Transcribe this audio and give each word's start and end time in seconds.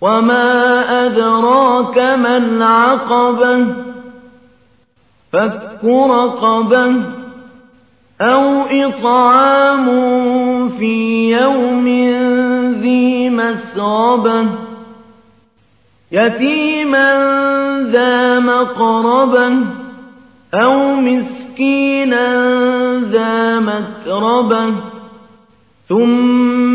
وما 0.00 1.06
أدراك 1.06 1.98
ما 1.98 2.36
العقبة 2.36 3.66
فك 5.32 5.84
رقبة 5.84 7.02
أو 8.20 8.62
إطعام 8.70 9.88
في 10.68 11.30
يوم 11.32 11.86
ذي 12.80 13.30
مسربة 13.30 14.46
يتيما 16.12 17.10
ذا 17.92 18.40
مقربة 18.40 19.56
أو 20.54 20.94
مسكينا 20.96 22.26
ذا 22.98 23.58
متربة 23.60 24.72
ثم 25.88 26.59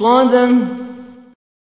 مُّؤْصَدَةٌ 0.00 0.85